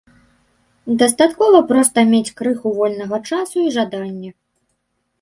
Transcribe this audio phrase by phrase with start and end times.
[1.03, 4.29] Дастаткова проста мець крыху вольнага часу і жаданне.